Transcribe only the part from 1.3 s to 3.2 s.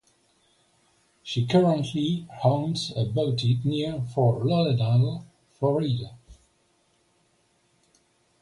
currently owns a